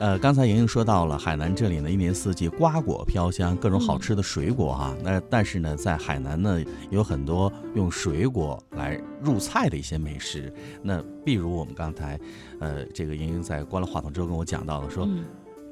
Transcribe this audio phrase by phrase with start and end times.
[0.00, 4.94] 呃，刚才莹莹说到了海南这里呢，一年四季瓜果飘香，各种好吃的水果哈。
[5.02, 10.52] 那但是呢，在海南呢，有很多用水果来入菜的一些美食。
[10.82, 12.18] 那比如我们刚才，
[12.58, 15.08] 呃，这个莹莹在关了话筒之后跟我讲到了，说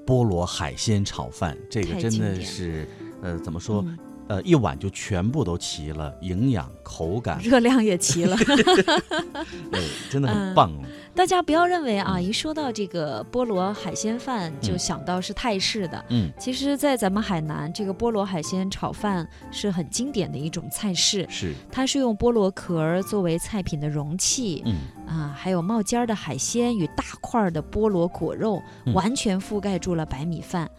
[0.06, 2.89] 菠萝海鲜炒饭，这个真的是，
[3.23, 3.85] 呃，怎么说？
[4.33, 8.35] 呃，一碗就全部都齐了，营养、口感、热量也齐了，
[9.71, 10.72] 对，真的很棒。
[11.15, 24.77] 大家不要认为啊，一说到这个菠萝海鲜饭就想到是泰式的，嗯，其实，在咱们海南，这个菠萝海鲜炒饭是很经典的一种菜式，是，它是用菠萝壳作为菜品的容器，嗯
[25.07, 28.62] 啊，还有冒尖儿的海鲜与大块的菠萝果肉，
[28.95, 30.71] 完全覆盖住了白米饭。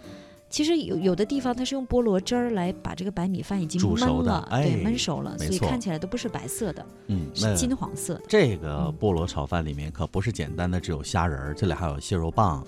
[0.54, 8.14] 其实有有的地方它是用菠萝汁儿来把这个白米饭已经焖了，对，焖熟了，所以看起来都不是白色的，嗯，是金黄色。
[8.14, 8.22] 的。
[8.30, 12.64] 这个菠萝炒饭里面可不是简单的只有虾仁儿，这里还有蟹肉棒、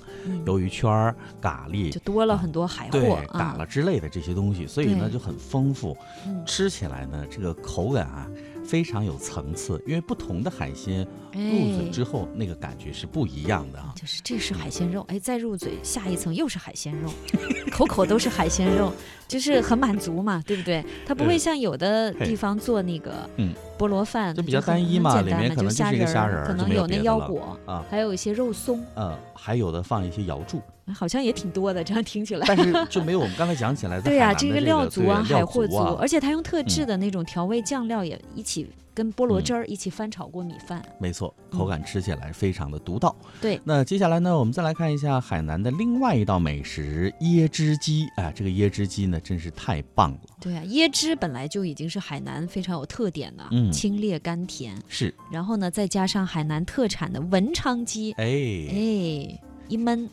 [0.48, 5.96] 鱿鱼圈儿、咖喱，就多了很多海货、嘎了之类的这些东西，所以呢就很丰富，
[6.44, 8.28] 吃起来呢这个口感啊。
[8.66, 13.94] 非常有层次，因为不同的海鲜入嘴之后，那个感觉是不一样的啊。
[13.96, 17.12] 就是这是海鲜肉，哎，再入嘴下一层又是海鲜肉，
[17.76, 18.90] 口口都是海鲜肉，
[19.28, 20.82] 就是很满足嘛，对不对？
[21.06, 23.30] 它不会像有的地方做那个
[23.78, 30.62] 菠萝饭，就比较单一嘛，里面可能就虾仁，可能有那腰果啊，还有一些肉松，呃，还有的放一些瑶柱。
[30.94, 32.46] 好像也挺多的，这样听起来。
[32.48, 40.82] 但是就没有我们刚才讲起来的 对呀，这个料足啊，海货足，而且他用特制的那种调味酱料也一起跟菠萝汁儿一起翻炒过米饭。
[41.00, 43.16] 没错，口感吃起来非常的独到。
[43.42, 48.08] 对，那接下来呢，我们再来看一下海南的另外一道美食椰汁鸡。
[48.16, 50.20] 哎，这个椰汁鸡呢，真是太棒了。
[50.40, 54.82] 对啊，椰汁本来就已经是海南非常有特点的，嗯清冽甘甜。
[54.88, 55.14] 是。
[55.30, 60.08] 然后呢，再加上海南特产的文昌鸡，哎哎，一焖。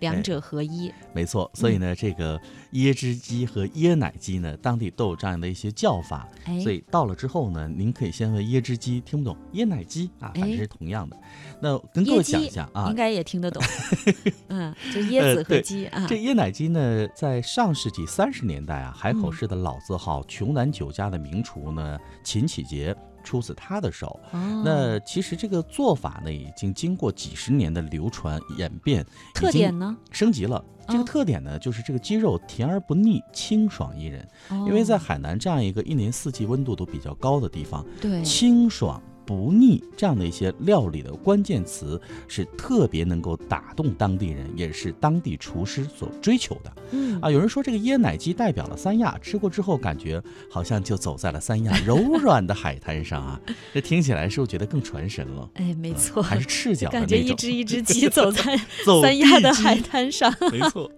[0.00, 1.50] 两者合一，没错。
[1.54, 2.40] 所以呢，这个
[2.72, 6.28] 椰汁鸡和椰奶鸡呢，当地都有这样的一些叫法。
[6.62, 11.16] 所以到了之后呢，您可以先问椰汁鸡，听不懂椰奶鸡啊，反正是同样的。
[11.60, 13.62] 那跟各位讲一下啊，应该也听得懂。
[14.48, 16.06] 嗯，就椰子和鸡啊。
[16.08, 22.96] 这椰奶鸡呢，在上世纪三十年代啊，海口市的老字号琼南酒家的名厨呢，秦启杰。
[23.26, 24.18] 出自他的手，
[24.64, 29.04] 那其实这个做法呢，已经经过几十年的流传演变，
[29.34, 30.64] 特点呢升级了。
[30.88, 34.26] 这个特点呢，就是这个鸡肉甜而不腻，清爽宜人。
[34.66, 39.02] 因为在海南这样一个一年四季温度都比较高的地方，对清爽。
[39.26, 46.72] 不腻这样的一些料理的关键词是特别能够打动当地人，也是当地厨师所追求的。
[46.92, 53.40] 嗯啊，有人说这个椰奶鸡代表了三亚，吃过之后感觉好像就走在了三亚柔软的海滩上啊，
[53.74, 55.50] 这听起来是不是觉得更传神了？
[55.54, 58.56] 哎，没错，还是赤脚，感觉一只一只鸡走在
[59.02, 60.32] 三亚的海滩上。
[60.52, 60.88] 没错。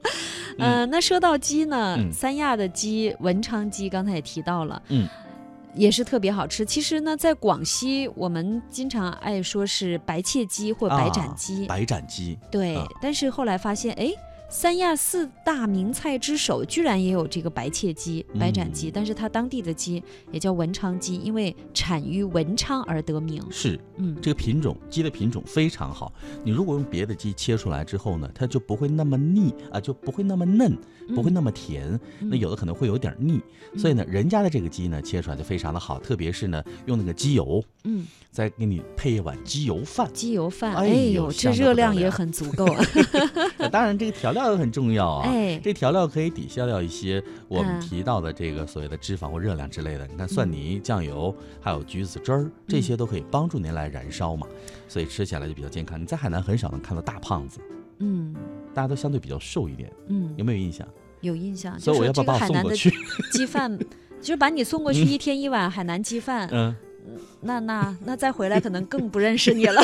[0.59, 4.83] 嗯，那说到鸡呢，三亚的鸡文昌鸡刚才也提到了。
[4.89, 5.09] 嗯。
[5.79, 6.67] 也是特别好吃。
[6.67, 11.67] 其实呢，在广西，我们经常爱说是白切鸡或白斩鸡。
[11.67, 12.39] 白斩鸡。
[12.51, 14.13] 对，但是后来发现，哎。
[14.51, 23.43] 三亚四大名菜之首，居然也有这个白切鸡、白斩鸡，但是它当地的鸡也叫文昌鸡，因为产于文昌而得名。
[23.51, 26.11] 是，嗯，这个品种鸡的品种非常好。
[26.43, 30.75] 你如果用别的鸡切出来之后呢，它就不会那么腻啊，就不会那么嫩，
[31.15, 32.01] 不会那么甜。
[32.19, 33.39] 那有的可能会有点腻，
[33.77, 40.11] 所以呢，人家的这个鸡呢切出来就非常的好，特别是呢用那个鸡油，嗯，再给你配一碗鸡油饭。
[40.15, 42.67] 鸡油饭，哎呦，这热量也很足够。
[43.71, 44.38] 当然，这个调料。
[44.47, 45.29] 料很重要啊，
[45.63, 50.07] 这调料可以抵消掉一些我们提到的这个所谓的脂肪或热量之类的。
[50.07, 54.47] 你看蒜泥、酱油，还有橘子汁儿，这些都可以帮助您来燃烧嘛，
[54.89, 56.01] 所以吃起来就比较健康。
[56.01, 57.61] 你在海南很少能看到大胖子，
[57.99, 58.35] 嗯，
[58.75, 60.87] 大家都相对比较瘦一点，嗯，有没有印象？
[61.21, 61.79] 有印象。
[61.81, 62.93] 所以我要不要把我送过去？
[63.33, 63.77] 鸡饭
[64.21, 66.75] 就是把你送过去一天一碗海南鸡饭，嗯。
[67.41, 69.81] 那那那再回来可能更不认识你了，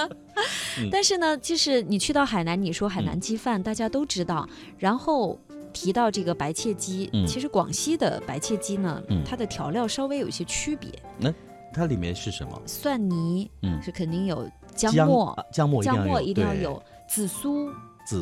[0.90, 4.48] 但是呢，就是你去到海南，你说海南鸡饭，大家都知道。
[4.78, 5.38] 然后
[5.72, 10.90] 提到这个白切鸡，其实广西的白切鸡呢，它的调料稍微有一些区别。
[11.18, 11.32] 那
[11.72, 12.60] 它里面是什么？
[12.66, 17.70] 蒜泥，嗯，是肯定有姜末，姜末姜末一定要有紫苏。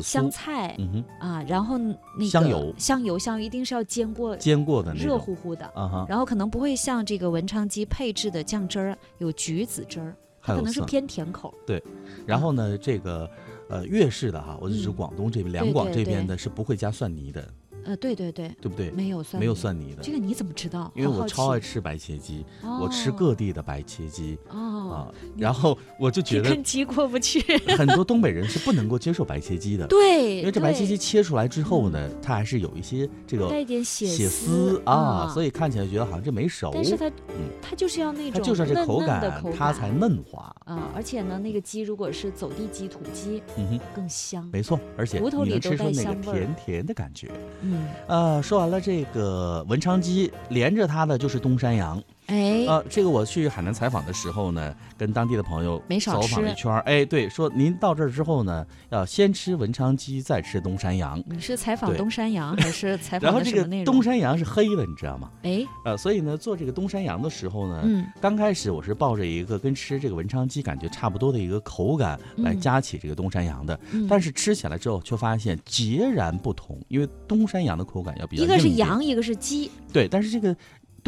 [0.01, 1.05] 香菜，嗯哼。
[1.19, 11.53] 啊，然后那个香油，香油，香油一定是要煎过，煎过的，热乎乎的，啊然后可能不会像这个文昌鸡配置的酱汁儿有橘子汁儿，它可能是偏甜口。
[11.65, 11.83] 对，
[12.25, 13.29] 然后呢，这个
[13.69, 17.47] 呃粤式的哈，我是指广东这边，两广这边的是不会加蒜泥的。
[17.85, 18.91] 呃，对对对，对不对？
[18.91, 20.01] 没有蒜，没有蒜泥的。
[20.01, 20.91] 这个你怎么知道？
[20.95, 27.39] 因为我超爱吃白切鸡，我吃各地的白切鸡哦，然后我就觉得跟鸡过不去。
[27.77, 36.71] 很多东北人是不能够接受白切鸡的，对，因为这白切鸡切出来之后呢，它还是有一些这个带点血血丝啊，所以看起来觉得好像这没熟。
[36.73, 40.91] 但是它，嗯，它就是要那种就是这口感，它才嫩滑啊。
[40.95, 44.47] 而且呢，那个鸡如果是走地鸡、土鸡，嗯哼，更香。
[44.51, 47.31] 没错，而且骨头里都带香味甜甜的感觉。
[47.61, 52.01] 嗯，呃，说完了这个文昌鸡，连着它的就是东山羊。
[52.29, 61.21] 哎，呃，这个我去海南采访的时候呢，跟当地的朋友走访了一圈哎，对，说您到这儿之后呢，要先吃文昌鸡，再吃东山羊。
[61.27, 65.31] 你是采访东山羊还是采访然后这个东山羊是黑的，你知道吗？
[65.41, 80.55] 哎，呃，所以呢，做这个东山羊的时候呢，嗯，刚开始我是抱着一个跟吃这个文昌鸡感觉差不多的一个口感来夹起这个东山羊的，但是吃起来之后却发现截然不同，因为东山羊的口感要比较一个是羊，一个是鸡，对，但是这个。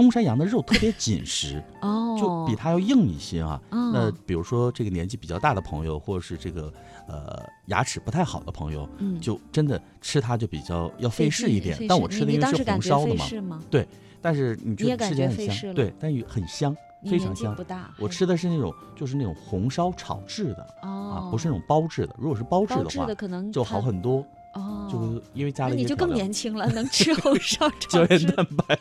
[0.01, 3.61] 东山羊的肉特别紧实，哦，就比它要硬一些啊。
[3.69, 6.73] 那比如说这个年纪比较大的朋友，或者是这个
[7.07, 11.77] 呃牙齿不太好的朋友，嗯，就真的吃它就比较要费事一点。
[11.87, 13.13] 但我吃的因为是红烧的
[13.43, 13.87] 嘛，对。
[14.23, 16.75] 但是你觉得吃起来很香，对，但很香，
[17.05, 17.55] 非常香。
[17.99, 22.15] 我吃的是那种就是那种红烧炒制的，啊，不是那种包制的。
[22.17, 24.25] 如果是包制的话，可能就好很多。
[24.53, 28.79] 哦，就因为加了你就更年轻了，能吃红烧 炒胶原蛋白。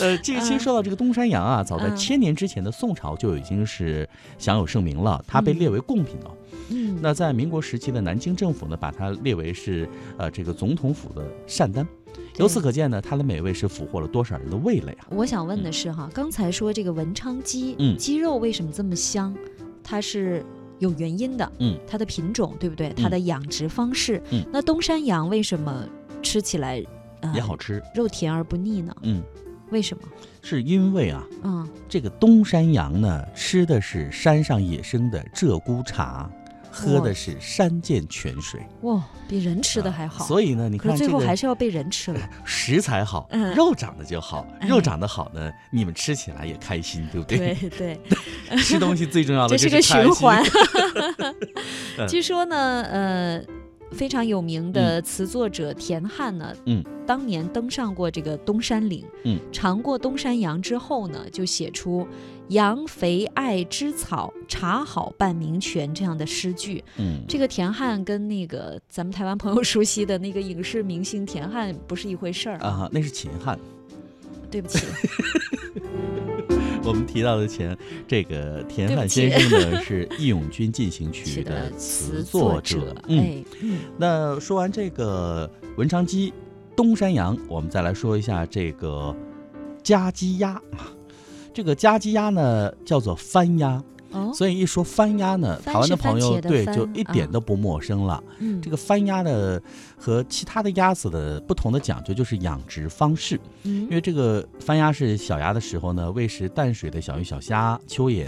[0.00, 4.08] 呃，这个其实说到这个东山羊啊，早在千年之前的宋朝就已经是
[4.38, 6.30] 享有盛名了，它被列为贡品了。
[6.70, 9.86] 嗯，那在民国时期的南京政府呢，把它列为是
[10.16, 11.86] 呃这个总统府的膳单。
[12.38, 15.06] 由此可见呢，它的美味是俘获了多少人的味蕾啊！
[15.10, 19.34] 我想问的是哈，刚才说这个文昌鸡，嗯，鸡肉为什么这么香？
[19.84, 20.42] 它是
[20.82, 22.92] 有原因的，嗯，它的品种对不对？
[22.94, 25.86] 它的养殖方式，嗯，那东山羊为什么
[26.20, 26.84] 吃起来
[27.32, 28.94] 也好吃，肉甜而不腻呢？
[29.02, 29.22] 嗯。
[29.70, 30.02] 为什么？
[30.42, 36.30] 是因为啊，嗯，这个东山羊呢，吃的是山上野生的鹧鸪茶，
[36.72, 40.24] 喝的是山涧泉水，哇，比人吃的还好。
[40.24, 42.20] 所以呢，你看，最后还是要被人吃了。
[42.44, 47.54] 食材好，肉长得就好，肉长得好呢，你们吃起来也开心，对不对？
[47.54, 47.70] 对
[48.48, 50.42] 对，吃东西最重要的 这是个循环。
[52.08, 53.61] 据说呢，呃。
[53.92, 62.06] 非常有名的词作者田汉呢，嗯，当年登上过这个东山岭，嗯，尝过东山羊之后呢，就写出
[62.48, 66.82] “羊肥爱之草，茶好伴明泉”这样的诗句。
[66.98, 73.58] 嗯，这个田汉跟那个咱们台湾朋友熟悉的那个影视明星田汉不是一回事儿啊，那是秦汉。
[74.50, 74.86] 对不起。
[76.84, 77.76] 我们提到的前
[78.08, 82.94] 这个田汉先生呢，是《义勇军进行曲 》的词作者。
[83.06, 83.44] 嗯，
[83.96, 86.32] 那说完这个文昌鸡、
[86.74, 89.14] 东山羊，我们再来说一下这个
[89.82, 90.60] 家鸡鸭。
[91.54, 93.82] 这个家鸡鸭呢，叫做番鸭。
[94.34, 98.22] 所以一说番鸭呢，台湾的朋友对就一点都不陌生了。
[98.38, 99.60] 嗯，这个番鸭的
[99.96, 103.38] 和其他的鸭子的不同的讲究就是养殖方式。
[103.64, 108.26] 嗯，因为这个番鸭是小鸭的时候呢，喂食淡水的小鱼小虾、蚯蚓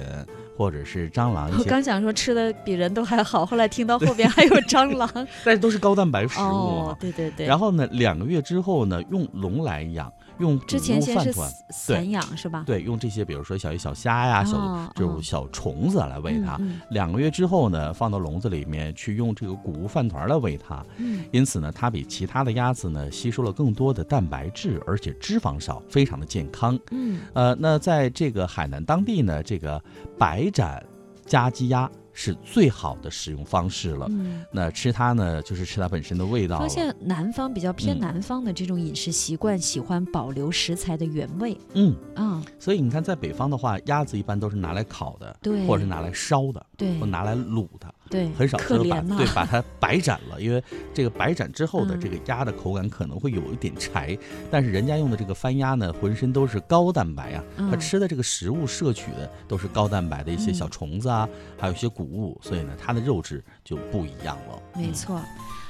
[0.57, 1.51] 或者是蟑螂。
[1.59, 5.09] 我刚想说吃的比人都还好，后来听到后边还有蟑螂，
[5.45, 6.43] 但是都是高蛋白食物。
[6.43, 7.47] 哦，对对对。
[7.47, 10.13] 然后呢，两个月之后呢，用笼来养。
[10.39, 11.33] 用之前先是
[11.71, 12.65] 散养是吧？
[12.67, 16.59] 对，用这些比如说小鱼小虾呀、小这种小虫子来喂它。
[16.91, 20.85] 两个月之后呢，放到笼子里面去用这个谷物饭团来喂它。
[20.97, 26.79] 嗯，因此呢，它比其他的鸭子呢吸收了更多的蛋白质，而且脂肪少，非常的健康。
[26.91, 29.83] 嗯，呃，那在这个海南当地呢，这个
[30.19, 30.85] 白斩
[31.25, 31.91] 家鸡鸭。
[32.15, 34.07] 是最好的使用方式了。
[34.09, 36.59] 嗯，那吃它呢，就是吃它本身的味道。
[36.61, 41.59] 发现南方比较偏南方的这种饮食习惯，喜欢保留食材的原味。
[41.75, 47.93] 嗯啊，所以你看，在北方的话，鸭子一般都是拿来烤的，对，或者是拿来烧的，对，或拿来卤的。
[48.15, 50.63] 对，很少说把对把它白斩了，因为
[50.95, 54.17] 这个白斩之后的这个鸭的口感可能会有一点柴，
[54.53, 61.29] 但是人家用的这个番鸭呢，浑身都是高蛋白啊，它吃的这个食物摄取的都是高蛋白的一些小虫子啊，
[61.59, 64.63] 还有一些谷物，所以呢，它的肉质就不一样了。
[64.77, 65.21] 没错，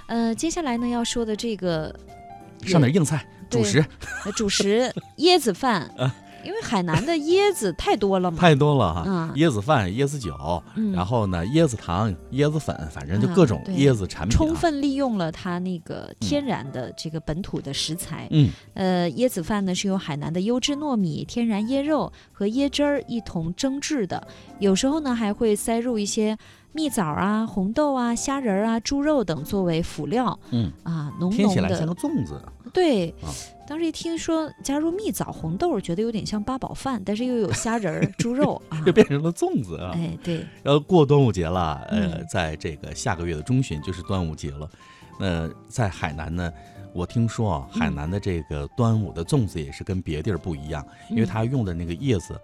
[0.08, 1.98] 呃，接下来呢要说的这个
[2.60, 3.82] 上点硬菜，主食，
[4.36, 5.90] 主食 椰子饭。
[6.44, 10.34] 因为海南的椰子太多了嘛，太多了哈，椰子饭、椰子酒，
[10.92, 18.28] 然后呢，椰子糖、椰子粉，反正就各种椰子产品，充分利用了它那个天然的这个本土的食材。
[18.30, 24.26] 嗯，呃，椰子饭呢是由海南的优质糯米、天然椰肉和椰汁儿一同蒸制的，
[24.58, 26.36] 有时候呢还会塞入一些
[26.72, 30.38] 蜜枣啊、红豆啊、虾仁啊、猪肉等作为辅料。
[30.50, 31.36] 嗯啊，浓浓的。
[31.36, 32.40] 听起来像个粽子。
[32.74, 33.14] 对，
[33.66, 39.92] 当时一听说加入蜜枣、红豆，觉得有点像八宝饭，但是又有虾仁儿、猪肉， 就变成了粽子啊。
[39.94, 40.44] 哎，对。
[40.64, 44.68] 要过端午节了，呃，在这个下个月的中旬就是端午节了。
[45.18, 46.52] 那在海南呢，
[46.92, 52.38] 我听说啊，海南的这个端午的粽子也是跟别地儿不一样，因为它用的那个叶子。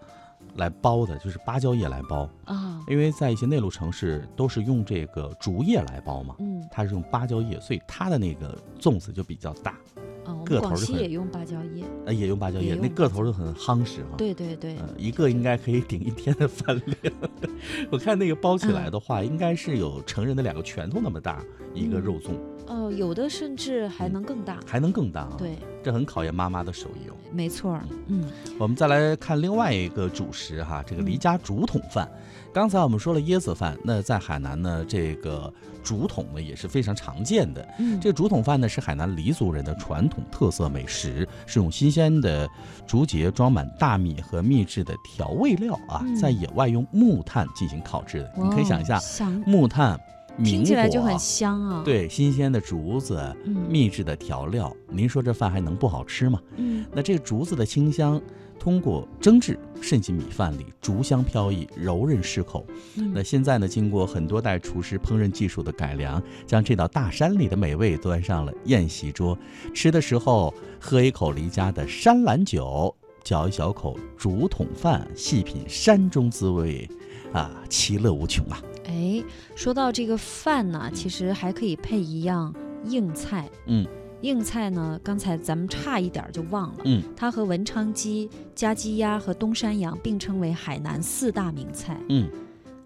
[0.56, 9.76] 来包的就是芭蕉叶来包啊，因为在一些内陆城市都是用这个竹叶来包嘛，嗯，它是用芭蕉叶，所以它的那个粽子就比较大，
[10.24, 17.14] 哦，个头就很也用芭蕉叶，呃，也用芭蕉叶，那个头就很夯实哈，对对对，一个应该可以顶一天的饭量，
[17.90, 22.32] 我看那个包起来的话，应该是有成人的两个拳头那么大一个肉粽。
[22.70, 25.34] 哦，有的甚至还能更大，还能更大啊！
[25.36, 27.14] 对，这很考验妈妈的手艺哦。
[27.32, 28.24] 没错，嗯，
[28.60, 32.08] 我们再来看另外一个主食哈，这个离家竹筒饭。
[32.52, 37.66] 刚才我们说了椰子饭，那在海南呢，这个竹筒呢也是非常常见的。
[37.80, 42.48] 嗯，这个竹筒饭呢是海南黎族人的传统特色美食，是用新鲜的
[42.86, 48.32] 竹节装满大米和秘制的调味料啊，在野外用木炭进行烤制的。
[48.36, 49.00] 你可以想一下，
[49.44, 50.00] 木炭。
[50.44, 51.82] 听起来就很香啊！
[51.84, 53.20] 对，新鲜的竹子，
[53.68, 56.40] 秘制的调料，您说这饭还能不好吃吗？
[56.56, 58.20] 嗯，那这个竹子的清香
[58.58, 62.66] 通过蒸制渗进米饭里，竹香飘逸，柔韧适口。
[62.94, 69.36] 那现在呢，经过很多代厨师烹饪技术的改良，将这道大山里的美味端上了宴席桌。
[69.74, 76.88] 吃的时候，喝一口离家的山兰酒，嚼一小口竹筒饭，细品山中滋味，
[77.32, 78.60] 啊，其乐无穷啊！
[78.90, 82.52] 哎，说到这个饭呢，其实还可以配一样
[82.86, 83.48] 硬菜。
[83.66, 83.86] 嗯，
[84.22, 86.80] 硬菜呢，刚才咱们差一点就忘了。
[86.84, 91.96] 嗯，它和文昌鸡、家鸡鸭和东山羊并称为海南四大名菜。
[92.08, 92.28] 嗯，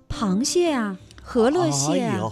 [0.08, 2.30] 螃蟹啊，和乐蟹啊，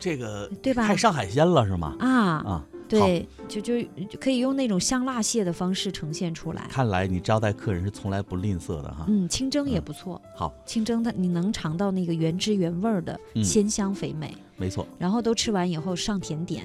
[0.00, 0.84] 这个对吧？
[0.84, 1.94] 太上海鲜了是吗？
[2.00, 2.66] 啊啊。
[2.98, 3.74] 对，就就
[4.20, 6.66] 可以用那种香辣蟹的方式呈现出来。
[6.68, 9.04] 看来你招待客人是从来不吝啬的哈。
[9.08, 10.20] 嗯，清蒸也不错。
[10.34, 14.36] 好，清蒸的你能尝到那个原汁原味的鲜香肥美。
[14.56, 14.86] 没错。
[14.98, 16.64] 然后都吃完以后上甜点，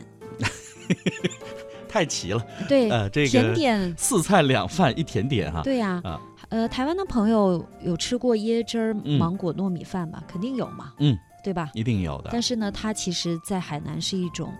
[1.87, 2.45] 太齐了。
[2.67, 5.61] 对，呃，这个甜点四菜两饭一甜点哈。
[5.63, 6.01] 对呀。
[6.03, 6.21] 啊。
[6.49, 10.23] 呃，台湾的朋友有吃过椰汁儿芒果糯米饭吧？
[10.27, 10.93] 肯定有嘛。
[10.99, 11.17] 嗯。
[11.43, 11.69] 对吧？
[11.73, 12.29] 一定有的。
[12.31, 14.53] 但是呢，它其实在海南是一种。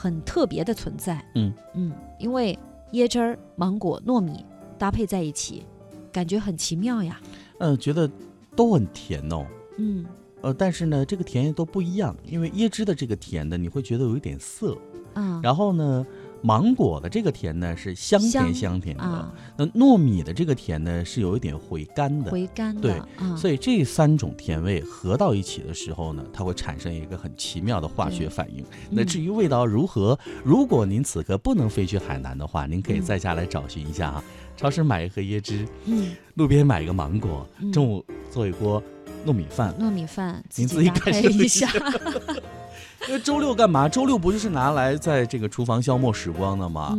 [0.00, 2.58] 很特别的存在，嗯嗯，因为
[2.92, 4.46] 椰汁儿、芒果、糯米
[4.78, 5.66] 搭配在一起，
[6.10, 7.20] 感觉很奇妙呀。
[7.58, 8.10] 嗯，觉得
[8.56, 9.44] 都很甜哦。
[9.76, 10.06] 嗯，
[10.40, 14.74] 呃，但是呢，这个甜都不一样，因为椰汁的这个甜的，你会觉得有一点涩。
[15.12, 16.06] 嗯，然后呢？
[16.42, 28.64] 芒果的这个甜呢是香甜香甜的，那糯米的这个甜呢是有一点回甘的，回甘的，对，所以这三种甜味合到一起的时候呢，它会产生一个很奇妙的化学反应。
[28.90, 34.24] 那至于味道如何，如果您此刻不能飞去海南的话，您可以在家来找寻一下啊，
[34.56, 38.82] 超市买一盒椰汁，嗯，路边买一个芒果，中午做一锅
[39.26, 41.68] 糯米饭，糯米饭，您自己感受一下。
[43.08, 43.88] 因为周六干嘛？
[43.88, 46.96] 周六不就是拿来在这个厨房消磨时光的吗？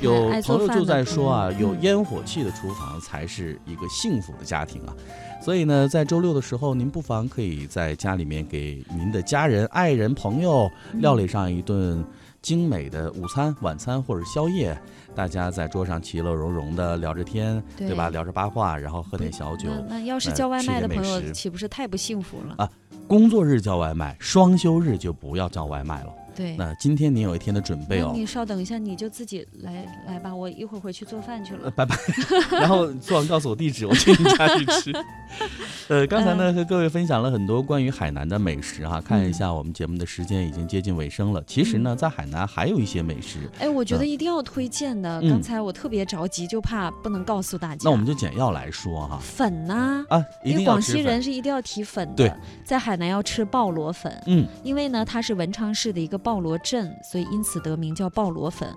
[0.00, 4.94] 有朋友就在说啊，有烟火气的厨房才是一个幸福的家庭啊。
[5.40, 12.04] 所以呢，在周六的时候，您不妨可以在家里面给您的家人、爱人、朋友料理上一顿
[12.40, 14.76] 精美的午餐、晚餐或者宵夜，
[15.14, 18.08] 大家在桌上其乐融融的聊着天，对吧？
[18.08, 19.68] 聊着八卦，然后喝点小酒。
[19.86, 22.70] 那要是叫外卖的朋友，岂不是太不幸福了啊？
[23.06, 26.12] 工作日叫外卖，双休日就不要叫外卖了。
[26.34, 28.12] 对，那今天你有一天的准备哦。
[28.14, 31.70] 你稍等一下，你就自己来来吧，我一会儿回去做饭去了。
[31.70, 31.96] 拜拜。
[32.50, 34.92] 然后做完告诉我地址，我去你家去吃。
[35.88, 41.42] 呃，刚才呢和各位分享了很多关于海南的美食哈，看一下我们节目的时间已经接近尾声了。
[41.46, 43.48] 其实呢，在海南还有一些美食。
[43.60, 45.20] 哎，我觉得一定要推荐的。
[45.22, 47.82] 刚才我特别着急，就怕不能告诉大家。
[47.84, 49.20] 那我们就简要来说哈。
[49.22, 50.04] 粉呢？
[50.08, 52.14] 啊，因为广西人是一定要提粉的。
[52.14, 52.32] 对，
[52.64, 54.12] 在海南要吃鲍螺粉。
[54.26, 56.18] 嗯，因为呢，它是文昌市的一个。
[56.24, 58.74] 鲍罗镇，所以因此得名叫鲍罗粉。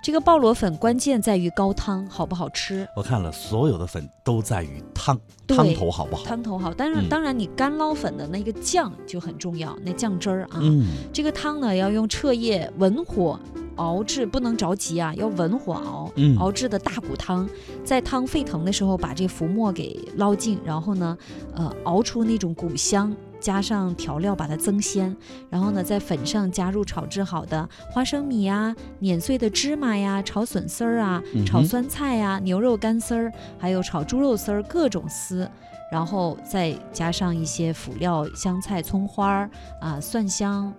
[0.00, 2.88] 这个鲍罗粉关键在于高汤好不好吃。
[2.94, 5.18] 我看了所有的粉都在于汤，
[5.48, 6.24] 汤头好不好？
[6.24, 10.60] 汤头好，但是当然你干捞粉的那个酱就很重要，那酱汁儿啊。
[10.62, 10.86] 嗯。
[11.12, 13.38] 这个汤呢要用彻夜文火
[13.74, 16.10] 熬制，不能着急啊，要文火熬。
[16.14, 16.38] 嗯。
[16.38, 17.48] 熬制的大骨汤，
[17.84, 21.18] 在汤沸腾的时候把这浮沫给捞净，然后呢，
[21.54, 23.12] 呃，熬出那种骨香。
[23.40, 25.16] 加上调料把它增鲜，
[25.48, 35.48] 然后呢，在粉上加入炒制好的花生米呀、碾碎的芝麻呀、炒笋丝儿啊、炒酸菜呀、牛肉干丝儿，还有炒猪肉丝儿，各种丝，
[35.90, 40.72] 然后再加上一些辅料，香菜、葱花儿啊、蒜香，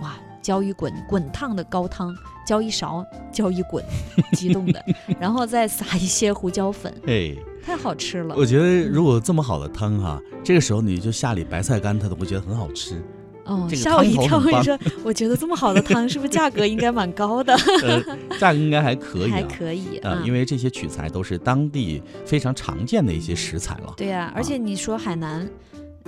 [0.00, 2.14] 哇，浇一滚滚烫的高汤，
[2.46, 3.84] 浇一勺，浇一滚，
[4.32, 4.84] 激动的，
[5.20, 7.36] 然后再撒一些胡椒粉，哎。
[7.64, 8.34] 太好吃了！
[8.36, 13.02] 我觉得如果这么好的汤哈，这个时候你就下里白菜干，他都会觉得很好吃。
[13.44, 14.38] 哦，吓我一跳！
[14.38, 17.56] 我说， 我觉得这么好的汤，是不是价格应该蛮高的？
[18.38, 23.94] 价格应该还可以，还可以啊，因为这些取材都是当地非常常见的一些食材了。
[23.96, 25.48] 对呀，而且你说海南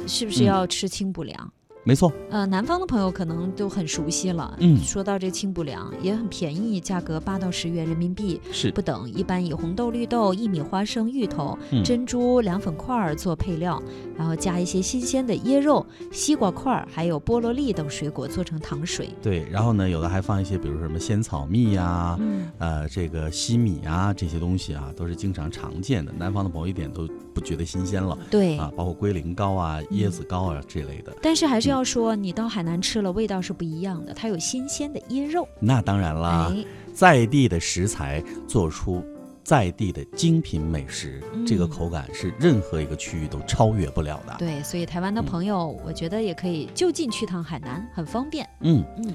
[0.06, 1.52] 是不是要吃清补凉？
[1.82, 4.54] 没错，呃，南方的朋友可能都很熟悉了。
[4.60, 9.10] 嗯，说到这清补凉也很便宜，价格八到十元人民币是不等。
[9.10, 13.82] 一般以红豆、绿豆、薏米、花生、芋头、珍珠、凉粉块儿做配料，
[14.16, 19.08] 然后加一些新鲜的椰肉、西瓜块儿，还有菠萝粒等水果做成糖水。
[19.22, 22.18] 对，然后呢，有的还放一些，比如说什么仙草蜜呀，
[22.58, 26.12] 呃，这个西米啊，这些东西啊，都是经常常见的。
[26.12, 27.08] 南方的朋友一点都
[27.40, 28.18] 不觉得新鲜了。
[28.30, 31.16] 对啊，包括龟苓膏啊、椰子膏啊这类的。
[31.22, 31.70] 但是还是。
[31.70, 34.12] 要说你到海南吃了，味道是不一样的。
[34.12, 36.52] 它有新鲜的椰肉，那当然啦，
[36.92, 39.04] 在地的食材做出
[39.44, 44.34] 在地的精品美食，这个口感是任何一个区域都超越不了的。
[44.36, 48.44] 对，所以台湾的朋友，我觉得也可以就近去趟海南，很方便。
[48.62, 49.14] 嗯嗯，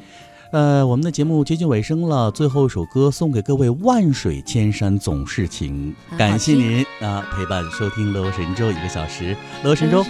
[0.51, 5.93] 呃，我们的节目接近尾声了，最后一首歌送给各位：万水千山总是情。
[6.17, 10.03] 感谢您啊，陪伴收听《乐神州》一个小时，《乐神州》。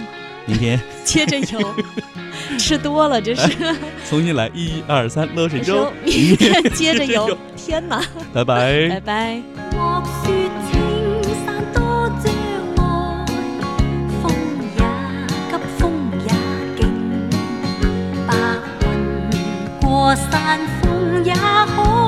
[0.48, 1.74] 明天接着游，
[2.56, 3.48] 吃多了这是。
[4.08, 5.90] 重新来，一二三，乐神州。
[6.04, 8.00] 明天接着游， 天哪！
[8.32, 9.42] 拜拜，拜拜。
[20.06, 22.05] 过山峰也可